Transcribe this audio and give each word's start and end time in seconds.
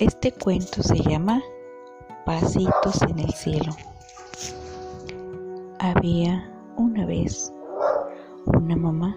Este 0.00 0.32
cuento 0.32 0.82
se 0.82 0.96
llama 0.96 1.40
Pasitos 2.26 3.00
en 3.02 3.20
el 3.20 3.32
cielo. 3.32 3.72
Había 5.78 6.52
una 6.76 7.06
vez 7.06 7.52
una 8.46 8.74
mamá 8.74 9.16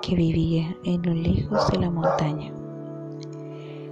que 0.00 0.16
vivía 0.16 0.74
en 0.84 1.02
lo 1.02 1.12
lejos 1.12 1.70
de 1.70 1.78
la 1.80 1.90
montaña, 1.90 2.54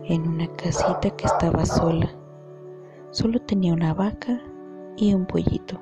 en 0.04 0.26
una 0.26 0.46
casita 0.56 1.10
que 1.10 1.26
estaba 1.26 1.66
sola. 1.66 2.10
Solo 3.10 3.42
tenía 3.42 3.74
una 3.74 3.92
vaca 3.92 4.40
y 4.96 5.12
un 5.12 5.26
pollito. 5.26 5.78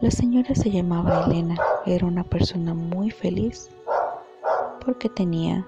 La 0.00 0.10
señora 0.10 0.52
se 0.52 0.68
llamaba 0.68 1.26
Elena, 1.26 1.54
era 1.86 2.06
una 2.06 2.24
persona 2.24 2.74
muy 2.74 3.12
feliz 3.12 3.70
porque 4.84 5.08
tenía 5.10 5.64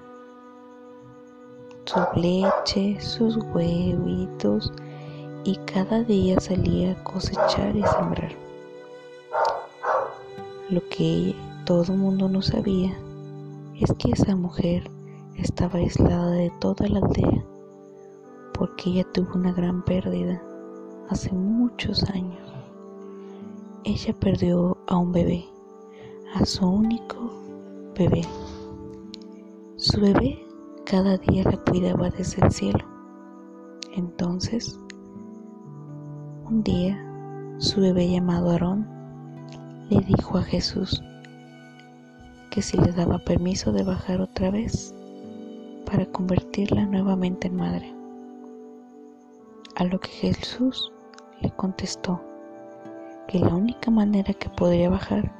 su 1.89 1.99
leche, 2.15 3.01
sus 3.01 3.37
huevitos 3.37 4.71
y 5.43 5.55
cada 5.65 6.03
día 6.03 6.39
salía 6.39 6.91
a 6.91 7.03
cosechar 7.03 7.75
y 7.75 7.81
sembrar. 7.81 8.31
Lo 10.69 10.87
que 10.89 11.35
todo 11.65 11.91
mundo 11.93 12.29
no 12.29 12.43
sabía 12.43 12.95
es 13.81 13.91
que 13.97 14.11
esa 14.11 14.35
mujer 14.35 14.83
estaba 15.35 15.79
aislada 15.79 16.29
de 16.29 16.51
toda 16.59 16.87
la 16.89 16.99
aldea 16.99 17.43
porque 18.53 18.91
ella 18.91 19.07
tuvo 19.11 19.33
una 19.33 19.51
gran 19.51 19.83
pérdida 19.83 20.39
hace 21.09 21.31
muchos 21.31 22.03
años. 22.11 22.53
Ella 23.83 24.13
perdió 24.19 24.77
a 24.85 24.95
un 24.95 25.11
bebé, 25.11 25.43
a 26.35 26.45
su 26.45 26.67
único 26.67 27.31
bebé. 27.95 28.21
Su 29.77 30.01
bebé 30.01 30.48
cada 30.89 31.17
día 31.17 31.43
la 31.43 31.57
cuidaba 31.57 32.09
desde 32.09 32.43
el 32.43 32.51
cielo. 32.51 32.83
Entonces, 33.93 34.79
un 36.45 36.63
día, 36.63 36.97
su 37.59 37.79
bebé 37.79 38.09
llamado 38.09 38.49
Aarón 38.49 38.87
le 39.91 40.01
dijo 40.01 40.39
a 40.39 40.41
Jesús 40.41 41.03
que 42.49 42.63
si 42.63 42.75
le 42.77 42.91
daba 42.91 43.19
permiso 43.19 43.71
de 43.71 43.83
bajar 43.83 44.19
otra 44.19 44.49
vez 44.49 44.95
para 45.85 46.07
convertirla 46.07 46.87
nuevamente 46.87 47.49
en 47.49 47.55
madre. 47.55 47.93
A 49.75 49.83
lo 49.83 49.99
que 49.99 50.09
Jesús 50.09 50.91
le 51.41 51.51
contestó 51.51 52.19
que 53.27 53.37
la 53.37 53.53
única 53.53 53.91
manera 53.91 54.33
que 54.33 54.49
podría 54.49 54.89
bajar 54.89 55.31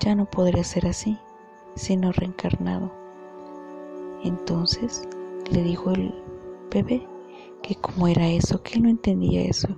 ya 0.00 0.16
no 0.16 0.24
podría 0.24 0.64
ser 0.64 0.88
así, 0.88 1.16
sino 1.76 2.10
reencarnado 2.10 3.03
entonces 4.24 5.08
le 5.50 5.62
dijo 5.62 5.90
el 5.92 6.14
bebé 6.70 7.06
que 7.62 7.76
como 7.76 8.08
era 8.08 8.28
eso, 8.28 8.62
que 8.62 8.74
él 8.74 8.82
no 8.82 8.88
entendía 8.90 9.42
eso, 9.42 9.68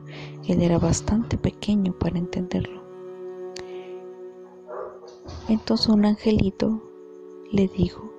él 0.49 0.61
era 0.63 0.79
bastante 0.79 1.39
pequeño 1.39 1.93
para 1.93 2.19
entenderlo. 2.19 2.83
Entonces 5.49 5.89
un 5.89 6.05
angelito 6.05 6.83
le 7.53 7.69
dijo 7.69 8.11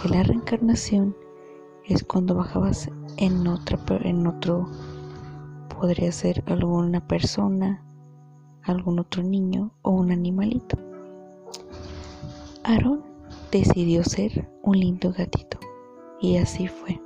que 0.00 0.08
la 0.08 0.22
reencarnación 0.22 1.16
es 1.86 2.04
cuando 2.04 2.36
bajabas 2.36 2.88
en 3.16 3.46
otra 3.46 3.78
en 4.02 4.26
otro 4.26 4.68
podría 5.68 6.12
ser 6.12 6.42
alguna 6.46 7.06
persona, 7.06 7.84
algún 8.62 9.00
otro 9.00 9.22
niño 9.22 9.72
o 9.82 9.90
un 9.90 10.12
animalito. 10.12 10.78
Aarón 12.62 13.13
decidió 13.58 14.02
ser 14.02 14.50
un 14.62 14.80
lindo 14.80 15.12
gatito. 15.12 15.60
Y 16.20 16.38
así 16.38 16.66
fue. 16.66 17.00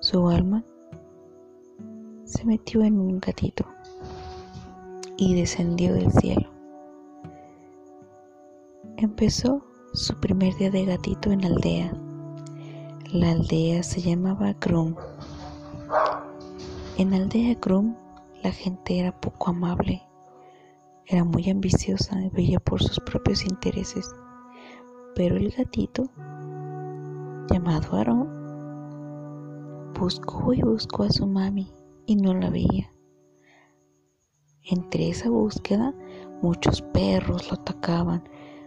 Su 0.00 0.26
alma 0.30 0.64
se 2.24 2.46
metió 2.46 2.82
en 2.82 2.98
un 2.98 3.20
gatito 3.20 3.66
y 5.18 5.34
descendió 5.34 5.92
del 5.92 6.10
cielo. 6.12 6.48
Empezó 8.96 9.62
su 9.92 10.18
primer 10.18 10.54
día 10.56 10.70
de 10.70 10.86
gatito 10.86 11.30
en 11.30 11.42
la 11.42 11.48
aldea. 11.48 11.92
La 13.12 13.32
aldea 13.32 13.82
se 13.82 14.00
llamaba 14.00 14.54
Grum. 14.62 14.94
En 16.96 17.10
la 17.10 17.18
aldea 17.18 17.54
Grum 17.60 17.94
la 18.42 18.50
gente 18.50 18.98
era 18.98 19.12
poco 19.20 19.50
amable, 19.50 20.02
era 21.04 21.24
muy 21.24 21.50
ambiciosa 21.50 22.18
y 22.22 22.30
veía 22.30 22.60
por 22.60 22.82
sus 22.82 22.98
propios 23.00 23.44
intereses 23.44 24.10
pero 25.14 25.36
el 25.36 25.50
gatito, 25.50 26.04
llamado 27.50 27.96
Aarón, 27.96 28.28
buscó 29.98 30.54
y 30.54 30.62
buscó 30.62 31.04
a 31.04 31.10
su 31.10 31.26
mami 31.26 31.72
y 32.06 32.16
no 32.16 32.34
la 32.34 32.50
veía. 32.50 32.90
Entre 34.62 35.08
esa 35.08 35.28
búsqueda, 35.30 35.94
muchos 36.42 36.82
perros 36.82 37.50
lo 37.50 37.56
atacaban, 37.56 38.22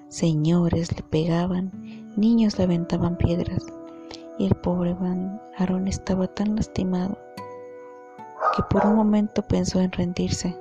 señores 0.10 0.96
le 0.96 1.04
pegaban, 1.04 1.72
niños 2.18 2.58
le 2.58 2.66
aventaban 2.66 3.18
piedras, 3.18 3.66
y 4.38 4.48
el 4.48 4.56
pobre 4.56 4.96
Aarón 5.58 5.88
estaba 5.88 6.28
tan 6.28 6.56
lastimado 6.56 7.18
que 8.56 8.64
por 8.70 8.86
un 8.86 8.96
momento 8.96 9.42
pensó 9.42 9.80
en 9.80 9.92
rendirse. 9.92 10.58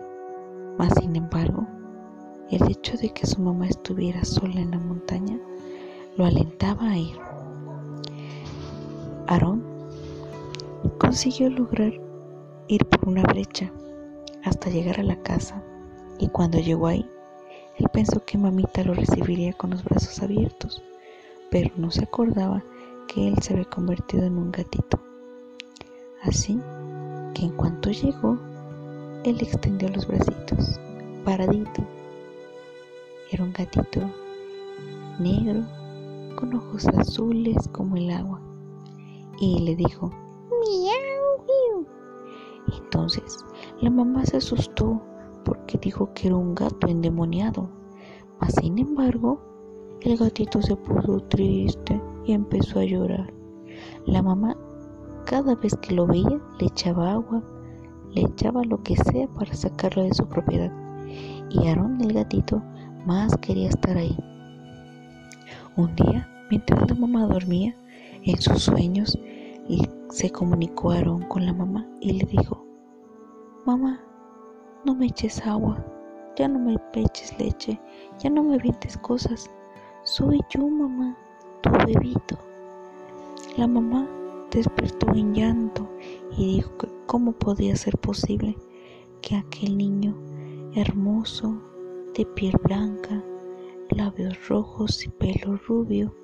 Mas, 0.78 0.92
sin 0.98 1.16
embargo, 1.16 1.66
el 2.50 2.70
hecho 2.70 2.96
de 2.96 3.10
que 3.10 3.26
su 3.26 3.40
mamá 3.40 3.66
estuviera 3.66 4.24
sola 4.24 4.60
en 4.60 4.70
la 4.70 4.78
montaña 4.78 5.38
lo 6.16 6.26
alentaba 6.26 6.90
a 6.90 6.98
ir. 6.98 7.18
Aarón 9.26 9.62
consiguió 10.98 11.48
lograr 11.48 11.92
ir 12.68 12.84
por 12.86 13.08
una 13.08 13.22
brecha 13.22 13.70
hasta 14.44 14.70
llegar 14.70 15.00
a 15.00 15.04
la 15.04 15.16
casa 15.22 15.62
y 16.18 16.28
cuando 16.28 16.58
llegó 16.58 16.86
ahí, 16.86 17.08
él 17.78 17.88
pensó 17.92 18.24
que 18.24 18.38
mamita 18.38 18.84
lo 18.84 18.94
recibiría 18.94 19.52
con 19.54 19.70
los 19.70 19.82
brazos 19.84 20.22
abiertos, 20.22 20.82
pero 21.50 21.70
no 21.76 21.90
se 21.90 22.04
acordaba 22.04 22.62
que 23.08 23.28
él 23.28 23.36
se 23.40 23.54
había 23.54 23.64
convertido 23.64 24.24
en 24.24 24.36
un 24.36 24.52
gatito. 24.52 25.00
Así 26.22 26.60
que 27.34 27.46
en 27.46 27.52
cuanto 27.52 27.90
llegó, 27.90 28.38
él 29.24 29.38
extendió 29.40 29.88
los 29.88 30.06
bracitos, 30.06 30.78
paradito. 31.24 31.82
Era 33.30 33.44
un 33.44 33.52
gatito 33.52 34.00
negro 35.18 35.64
con 36.34 36.54
ojos 36.54 36.86
azules 36.88 37.68
como 37.72 37.96
el 37.96 38.10
agua, 38.10 38.40
y 39.38 39.60
le 39.60 39.76
dijo, 39.76 40.10
miau. 40.50 41.86
Entonces 42.76 43.44
la 43.80 43.90
mamá 43.90 44.24
se 44.24 44.36
asustó 44.36 45.02
porque 45.44 45.78
dijo 45.78 46.12
que 46.14 46.28
era 46.28 46.36
un 46.36 46.54
gato 46.54 46.86
endemoniado, 46.86 47.68
mas 48.40 48.54
sin 48.54 48.78
embargo 48.78 49.40
el 50.00 50.16
gatito 50.16 50.62
se 50.62 50.76
puso 50.76 51.20
triste 51.28 52.00
y 52.24 52.32
empezó 52.32 52.80
a 52.80 52.84
llorar. 52.84 53.32
La 54.06 54.22
mamá 54.22 54.56
cada 55.24 55.54
vez 55.54 55.74
que 55.76 55.94
lo 55.94 56.06
veía 56.06 56.40
le 56.58 56.66
echaba 56.66 57.12
agua, 57.12 57.42
le 58.14 58.22
echaba 58.22 58.62
lo 58.64 58.82
que 58.82 58.96
sea 58.96 59.28
para 59.28 59.54
sacarlo 59.54 60.02
de 60.02 60.14
su 60.14 60.26
propiedad. 60.26 60.72
Y 61.50 61.66
Aarón 61.66 62.00
el 62.00 62.12
gatito 62.12 62.62
más 63.06 63.36
quería 63.38 63.68
estar 63.68 63.96
ahí. 63.96 64.16
Un 65.76 65.94
día, 65.96 66.28
mientras 66.50 66.86
la 66.88 66.94
mamá 66.94 67.26
dormía, 67.26 67.74
en 68.24 68.40
sus 68.40 68.64
sueños 68.64 69.18
se 70.10 70.30
comunicó 70.30 70.90
Aarón 70.90 71.22
con 71.22 71.46
la 71.46 71.54
mamá 71.54 71.86
y 72.00 72.12
le 72.12 72.26
dijo, 72.26 72.66
Mamá, 73.64 74.00
no 74.84 74.94
me 74.94 75.06
eches 75.06 75.40
agua, 75.46 75.82
ya 76.36 76.46
no 76.48 76.58
me 76.58 76.76
eches 76.94 77.38
leche, 77.38 77.80
ya 78.18 78.28
no 78.28 78.42
me 78.42 78.58
vientes 78.58 78.98
cosas, 78.98 79.50
soy 80.02 80.40
yo, 80.50 80.68
mamá, 80.68 81.16
tu 81.62 81.70
bebito. 81.70 82.36
La 83.56 83.66
mamá 83.66 84.06
despertó 84.50 85.10
en 85.14 85.32
llanto 85.32 85.88
y 86.36 86.56
dijo 86.56 86.76
que 86.76 86.88
cómo 87.06 87.32
podía 87.32 87.74
ser 87.76 87.96
posible 87.96 88.56
que 89.22 89.36
aquel 89.36 89.78
niño 89.78 90.14
hermoso, 90.74 91.58
de 92.14 92.26
piel 92.26 92.56
blanca, 92.62 93.24
labios 93.96 94.48
rojos 94.48 95.04
y 95.04 95.08
pelo 95.08 95.56
rubio, 95.68 96.14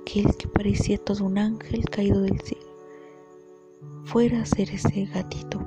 aquel 0.00 0.36
que 0.36 0.48
parecía 0.48 0.98
todo 0.98 1.24
un 1.24 1.38
ángel 1.38 1.84
caído 1.84 2.22
del 2.22 2.40
cielo, 2.40 2.66
fuera 4.04 4.42
a 4.42 4.46
ser 4.46 4.70
ese 4.70 5.06
gatito. 5.06 5.60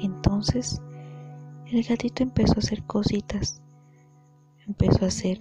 Entonces 0.00 0.80
el 1.70 1.82
gatito 1.84 2.22
empezó 2.22 2.54
a 2.54 2.58
hacer 2.58 2.82
cositas, 2.84 3.62
empezó 4.66 5.04
a 5.04 5.08
hacer 5.08 5.40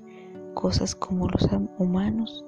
cosas 0.54 0.96
como 0.96 1.28
los 1.28 1.48
humanos, 1.78 2.44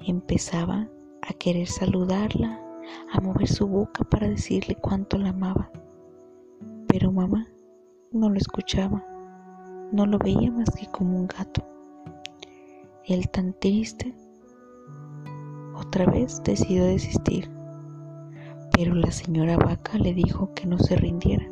empezaba 0.00 0.88
a 1.22 1.32
querer 1.34 1.68
saludarla, 1.68 2.60
a 3.12 3.20
mover 3.20 3.48
su 3.48 3.66
boca 3.66 4.04
para 4.04 4.28
decirle 4.28 4.74
cuánto 4.74 5.18
la 5.18 5.30
amaba. 5.30 5.70
Pero 6.88 7.12
mamá 7.12 7.46
no 8.10 8.28
lo 8.28 8.36
escuchaba 8.36 9.04
no 9.92 10.06
lo 10.06 10.18
veía 10.18 10.50
más 10.50 10.70
que 10.70 10.86
como 10.86 11.18
un 11.18 11.26
gato. 11.26 11.62
Él 13.04 13.28
tan 13.28 13.52
triste 13.52 14.14
otra 15.76 16.06
vez 16.06 16.42
decidió 16.44 16.84
desistir, 16.84 17.50
pero 18.72 18.94
la 18.94 19.10
señora 19.10 19.56
vaca 19.58 19.98
le 19.98 20.14
dijo 20.14 20.52
que 20.54 20.66
no 20.66 20.78
se 20.78 20.96
rindiera. 20.96 21.46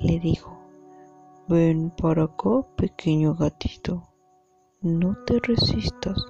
Le 0.00 0.20
dijo, 0.20 0.58
ven 1.48 1.90
para 1.90 2.24
acá, 2.24 2.62
pequeño 2.76 3.34
gatito, 3.34 4.02
no 4.82 5.16
te 5.26 5.38
resistas. 5.40 6.22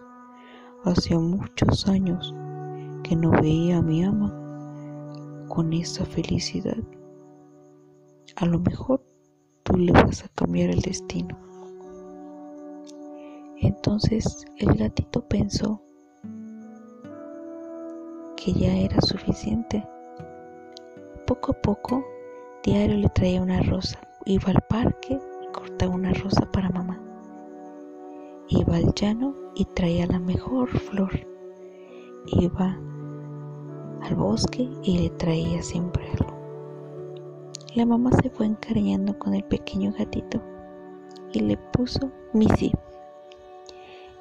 Hacía 0.84 1.18
muchos 1.18 1.88
años 1.88 2.34
que 3.02 3.16
no 3.16 3.30
veía 3.30 3.78
a 3.78 3.82
mi 3.82 4.04
ama 4.04 4.32
con 5.48 5.72
esa 5.72 6.04
felicidad. 6.04 6.76
A 8.36 8.46
lo 8.46 8.60
mejor 8.60 9.02
tú 9.64 9.78
le 9.78 9.92
vas 9.92 10.24
a 10.24 10.28
cambiar 10.28 10.70
el 10.70 10.80
destino. 10.80 11.36
Entonces 13.58 14.44
el 14.58 14.74
gatito 14.74 15.26
pensó 15.26 15.82
que 18.36 18.52
ya 18.52 18.76
era 18.76 19.00
suficiente. 19.00 19.82
Poco 21.26 21.52
a 21.52 21.62
poco, 21.62 22.04
diario 22.62 22.98
le 22.98 23.08
traía 23.08 23.42
una 23.42 23.62
rosa. 23.62 23.98
Iba 24.26 24.50
al 24.50 24.62
parque 24.68 25.18
y 25.42 25.52
cortaba 25.52 25.94
una 25.94 26.12
rosa 26.12 26.50
para 26.52 26.68
mamá. 26.68 27.00
Iba 28.48 28.76
al 28.76 28.94
llano 28.94 29.34
y 29.54 29.64
traía 29.64 30.06
la 30.06 30.18
mejor 30.18 30.68
flor. 30.68 31.26
Iba 32.26 32.78
al 34.02 34.14
bosque 34.14 34.68
y 34.82 34.98
le 34.98 35.10
traía 35.10 35.62
siempre. 35.62 36.04
La 37.74 37.84
mamá 37.84 38.12
se 38.22 38.30
fue 38.30 38.46
encariñando 38.46 39.18
con 39.18 39.34
el 39.34 39.42
pequeño 39.42 39.92
gatito 39.98 40.40
y 41.32 41.40
le 41.40 41.56
puso 41.56 42.12
Missy. 42.32 42.70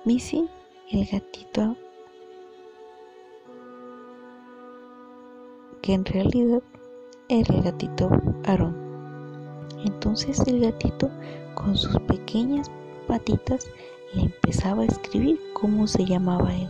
Missy, 0.06 0.50
el 0.92 1.06
gatito 1.06 1.76
que 5.84 5.94
en 5.94 6.04
realidad 6.04 6.64
era 7.30 7.56
el 7.56 7.62
gatito 7.62 8.10
Aarón. 8.46 8.76
Entonces 9.86 10.40
el 10.48 10.60
gatito 10.62 11.12
con 11.54 11.78
sus 11.78 11.96
pequeñas 12.08 12.72
patitas 13.08 13.68
le 14.16 14.24
empezaba 14.24 14.82
a 14.82 14.88
escribir 14.88 15.40
cómo 15.54 15.86
se 15.86 16.06
llamaba 16.06 16.56
él. 16.56 16.70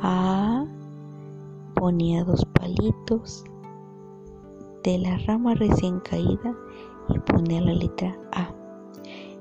A 0.00 0.64
ponía 1.74 2.22
dos 2.22 2.44
palitos 2.44 3.44
de 4.84 4.98
la 4.98 5.16
rama 5.26 5.54
recién 5.54 5.98
caída 6.00 6.54
y 7.08 7.18
ponía 7.20 7.60
la 7.60 7.72
letra 7.72 8.16
A. 8.32 8.54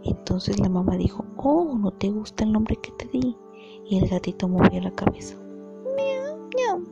Entonces 0.04 0.60
la 0.60 0.70
mamá 0.70 0.96
dijo, 0.98 1.26
oh, 1.38 1.78
¿no 1.78 1.92
te 1.92 2.10
gusta 2.10 2.46
el 2.46 2.54
nombre 2.54 2.78
que 2.78 2.92
te 2.94 3.08
di? 3.10 3.36
Y 3.90 4.00
el 4.00 4.10
gatito 4.10 4.48
movía 4.48 4.82
la 4.82 4.92
cabeza. 4.92 5.36
Miau, 5.96 6.50
miau. 6.56 6.84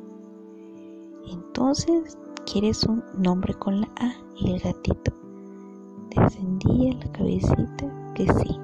Entonces, 1.32 2.18
¿quieres 2.46 2.84
un 2.84 3.04
nombre 3.18 3.54
con 3.54 3.82
la 3.82 3.88
A? 3.98 4.14
Y 4.38 4.52
el 4.52 4.60
gatito 4.60 5.14
descendía 6.16 6.94
la 6.94 7.12
cabecita 7.12 8.14
que 8.16 8.28
sí. 8.34 8.58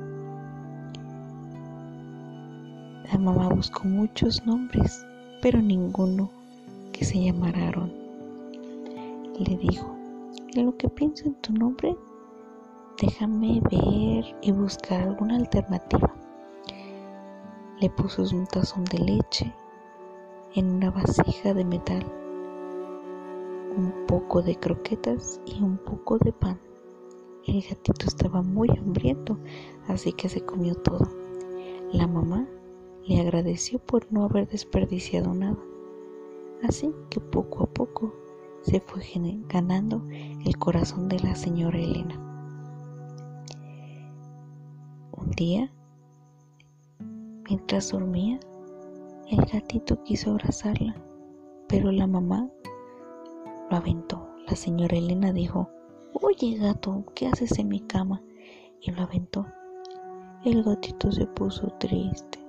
La 3.11 3.17
mamá 3.19 3.49
buscó 3.49 3.85
muchos 3.85 4.45
nombres, 4.45 5.05
pero 5.41 5.61
ninguno 5.61 6.29
que 6.91 7.05
se 7.05 7.23
llamara 7.23 7.69
Aaron. 7.69 7.96
Le 9.37 9.57
dijo, 9.57 9.95
en 10.55 10.65
lo 10.65 10.77
que 10.77 10.89
pienso 10.89 11.25
en 11.25 11.35
tu 11.41 11.53
nombre, 11.53 11.95
Déjame 12.99 13.61
ver 13.69 14.35
y 14.41 14.51
buscar 14.51 15.01
alguna 15.03 15.35
alternativa. 15.35 16.11
Le 17.79 17.91
puso 17.91 18.23
un 18.23 18.47
tazón 18.47 18.85
de 18.85 18.97
leche 18.97 19.53
en 20.55 20.77
una 20.77 20.89
vasija 20.89 21.53
de 21.53 21.63
metal, 21.63 22.03
un 23.77 23.93
poco 24.07 24.41
de 24.41 24.55
croquetas 24.55 25.39
y 25.45 25.61
un 25.61 25.77
poco 25.77 26.17
de 26.17 26.33
pan. 26.33 26.59
El 27.45 27.61
gatito 27.61 28.07
estaba 28.07 28.41
muy 28.41 28.67
hambriento, 28.69 29.37
así 29.87 30.11
que 30.11 30.27
se 30.27 30.41
comió 30.41 30.73
todo. 30.73 31.07
La 31.93 32.07
mamá 32.07 32.47
le 33.05 33.21
agradeció 33.21 33.77
por 33.77 34.11
no 34.11 34.23
haber 34.23 34.47
desperdiciado 34.47 35.35
nada. 35.35 35.59
Así 36.63 36.91
que 37.11 37.19
poco 37.19 37.65
a 37.65 37.67
poco 37.67 38.11
se 38.67 38.81
fue 38.81 39.01
ganando 39.47 40.03
el 40.43 40.57
corazón 40.57 41.07
de 41.07 41.17
la 41.21 41.35
señora 41.35 41.79
Elena. 41.79 42.19
Un 45.13 45.31
día, 45.31 45.71
mientras 47.47 47.91
dormía, 47.91 48.37
el 49.29 49.39
gatito 49.45 50.03
quiso 50.03 50.31
abrazarla, 50.31 50.93
pero 51.69 51.93
la 51.93 52.07
mamá 52.07 52.49
lo 53.71 53.77
aventó. 53.77 54.27
La 54.49 54.55
señora 54.57 54.97
Elena 54.97 55.31
dijo, 55.31 55.69
Oye 56.21 56.57
gato, 56.57 57.05
¿qué 57.15 57.27
haces 57.27 57.57
en 57.59 57.69
mi 57.69 57.79
cama? 57.79 58.21
Y 58.81 58.91
lo 58.91 59.03
aventó. 59.03 59.45
El 60.43 60.61
gatito 60.63 61.09
se 61.13 61.25
puso 61.25 61.69
triste. 61.79 62.39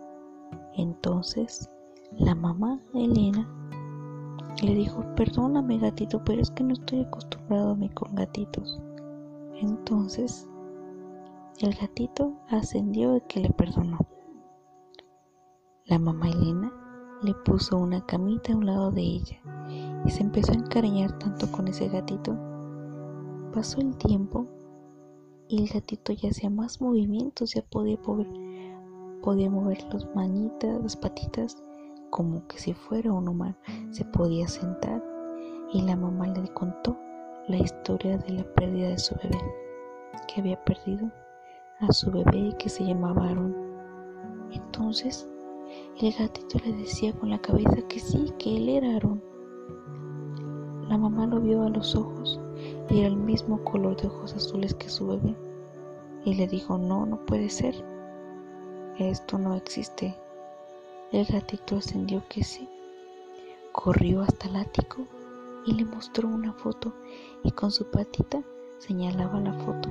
Entonces, 0.75 1.71
la 2.11 2.35
mamá 2.35 2.81
Elena 2.93 3.49
le 4.63 4.75
dijo, 4.75 5.05
perdóname 5.15 5.79
gatito, 5.79 6.23
pero 6.25 6.43
es 6.43 6.51
que 6.51 6.65
no 6.65 6.73
estoy 6.73 7.01
acostumbrado 7.03 7.71
a 7.71 7.75
mí 7.77 7.89
con 7.91 8.15
gatitos. 8.15 8.81
Entonces, 9.61 10.49
el 11.61 11.75
gatito 11.75 12.33
ascendió 12.49 13.13
de 13.13 13.21
que 13.23 13.41
le 13.41 13.51
perdonó. 13.51 13.99
La 15.87 15.99
mamá 15.99 16.29
Elena 16.29 16.73
le 17.23 17.35
puso 17.35 17.79
una 17.79 18.05
camita 18.05 18.53
a 18.53 18.57
un 18.57 18.67
lado 18.67 18.91
de 18.91 19.03
ella 19.03 19.41
y 20.05 20.11
se 20.11 20.23
empezó 20.23 20.53
a 20.53 20.57
encariñar 20.57 21.19
tanto 21.19 21.51
con 21.51 21.67
ese 21.69 21.89
gatito. 21.89 22.37
Pasó 23.53 23.81
el 23.81 23.97
tiempo 23.97 24.47
y 25.49 25.63
el 25.63 25.69
gatito 25.69 26.13
ya 26.13 26.29
hacía 26.29 26.51
más 26.51 26.81
movimientos, 26.81 27.55
ya 27.55 27.63
podía 27.63 27.99
mover, 28.07 28.29
podía 29.23 29.51
mover 29.51 29.83
las 29.93 30.07
manitas, 30.15 30.81
las 30.83 30.97
patitas, 30.97 31.63
como 32.11 32.47
que 32.47 32.59
si 32.59 32.75
fuera 32.75 33.13
un 33.13 33.29
humano. 33.29 33.57
Se 33.91 34.05
podía 34.05 34.49
sentar 34.49 35.03
y 35.73 35.83
la 35.83 35.97
mamá 35.97 36.27
le 36.29 36.49
contó 36.55 36.97
la 37.49 37.57
historia 37.57 38.19
de 38.19 38.31
la 38.31 38.45
pérdida 38.55 38.89
de 38.89 38.99
su 38.99 39.15
bebé, 39.17 39.41
que 40.27 40.41
había 40.41 40.63
perdido 40.65 41.11
a 41.81 41.93
su 41.93 42.11
bebé 42.11 42.55
que 42.59 42.69
se 42.69 42.85
llamaba 42.85 43.29
Aaron. 43.29 43.55
Entonces 44.53 45.29
el 46.01 46.13
gatito 46.13 46.59
le 46.65 46.73
decía 46.73 47.13
con 47.13 47.31
la 47.31 47.39
cabeza 47.39 47.77
que 47.89 47.99
sí, 48.01 48.33
que 48.39 48.57
él 48.57 48.69
era 48.69 48.97
Aaron. 48.97 49.23
La 50.89 50.97
mamá 50.97 51.27
lo 51.27 51.41
vio 51.41 51.63
a 51.65 51.71
los 51.71 51.95
ojos 51.95 52.41
y 52.89 53.01
era 53.01 53.09
el 53.09 53.17
mismo 53.17 53.63
color 53.65 53.97
de 53.97 54.09
ojos 54.09 54.35
azules 54.35 54.75
que 54.75 54.89
su 54.89 55.07
bebé. 55.07 55.37
Y 56.25 56.35
le 56.35 56.47
dijo, 56.47 56.79
no, 56.79 57.05
no 57.07 57.25
puede 57.27 57.49
ser. 57.49 57.75
Esto 58.99 59.39
no 59.39 59.55
existe. 59.55 60.17
El 61.11 61.25
gatito 61.25 61.77
ascendió 61.77 62.23
que 62.29 62.45
sí. 62.45 62.69
Corrió 63.73 64.21
hasta 64.21 64.47
el 64.47 64.57
ático 64.57 65.07
y 65.65 65.73
le 65.73 65.87
mostró 65.87 66.29
una 66.29 66.53
foto 66.53 66.93
y 67.43 67.51
con 67.51 67.71
su 67.71 67.87
patita 67.87 68.43
señalaba 68.77 69.41
la 69.41 69.55
foto. 69.55 69.89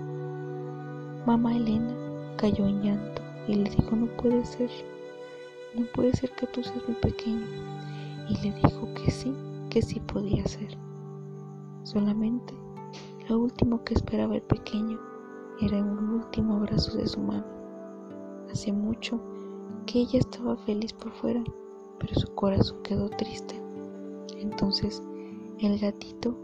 Mamá 1.25 1.55
Elena 1.55 1.95
cayó 2.37 2.67
en 2.67 2.83
llanto 2.83 3.23
y 3.47 3.55
le 3.55 3.67
dijo, 3.67 3.95
no 3.95 4.05
puede 4.15 4.45
ser, 4.45 4.69
no 5.75 5.87
puede 5.87 6.13
ser 6.13 6.29
que 6.35 6.45
tú 6.45 6.61
seas 6.61 6.87
mi 6.87 6.93
pequeño. 6.93 7.47
Y 8.29 8.37
le 8.43 8.51
dijo 8.53 8.87
que 8.93 9.09
sí, 9.09 9.33
que 9.71 9.81
sí 9.81 9.99
podía 9.99 10.45
ser. 10.45 10.77
Solamente 11.81 12.53
lo 13.27 13.39
último 13.39 13.83
que 13.83 13.95
esperaba 13.95 14.35
el 14.35 14.43
pequeño 14.43 14.99
era 15.61 15.77
un 15.77 16.09
último 16.09 16.57
abrazo 16.57 16.95
de 16.95 17.07
su 17.07 17.19
mano. 17.21 17.45
Hace 18.51 18.71
mucho 18.71 19.19
que 19.87 20.01
ella 20.01 20.19
estaba 20.19 20.55
feliz 20.57 20.93
por 20.93 21.11
fuera, 21.13 21.43
pero 21.97 22.13
su 22.13 22.27
corazón 22.35 22.83
quedó 22.83 23.09
triste. 23.09 23.59
Entonces 24.37 25.01
el 25.59 25.79
gatito 25.79 26.37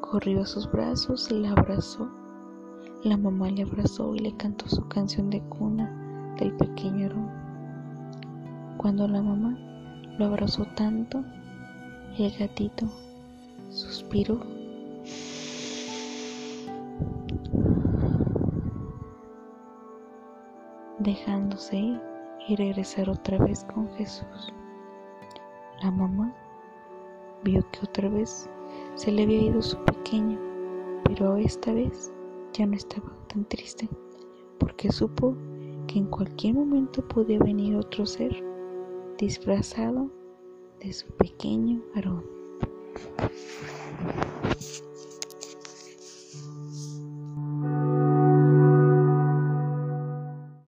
corrió 0.00 0.42
a 0.42 0.46
sus 0.46 0.70
brazos 0.70 1.30
la 1.32 1.50
abrazó 1.50 2.08
la 3.04 3.16
mamá 3.16 3.48
le 3.50 3.62
abrazó 3.62 4.14
y 4.14 4.18
le 4.18 4.36
cantó 4.36 4.68
su 4.68 4.86
canción 4.88 5.30
de 5.30 5.40
cuna 5.40 6.34
del 6.38 6.52
pequeño 6.56 7.06
Aarón. 7.06 7.30
Cuando 8.76 9.06
la 9.06 9.22
mamá 9.22 9.56
lo 10.18 10.26
abrazó 10.26 10.64
tanto, 10.74 11.24
el 12.18 12.36
gatito 12.36 12.86
suspiró 13.70 14.40
dejándose 20.98 21.76
ir 21.76 22.17
y 22.48 22.56
regresar 22.56 23.10
otra 23.10 23.38
vez 23.38 23.64
con 23.72 23.88
Jesús. 23.94 24.52
La 25.82 25.90
mamá 25.90 26.34
vio 27.44 27.64
que 27.70 27.80
otra 27.84 28.08
vez 28.08 28.48
se 28.94 29.12
le 29.12 29.22
había 29.22 29.42
ido 29.42 29.62
su 29.62 29.76
pequeño, 29.84 30.38
pero 31.04 31.36
esta 31.36 31.72
vez 31.72 32.12
ya 32.52 32.66
no 32.66 32.74
estaba 32.74 33.12
tan 33.28 33.44
triste, 33.44 33.88
porque 34.58 34.90
supo 34.90 35.36
que 35.86 35.98
en 35.98 36.06
cualquier 36.06 36.54
momento 36.54 37.06
podía 37.06 37.38
venir 37.38 37.76
otro 37.76 38.04
ser 38.06 38.42
disfrazado 39.18 40.10
de 40.80 40.92
su 40.92 41.06
pequeño 41.12 41.82
varón. 41.94 42.24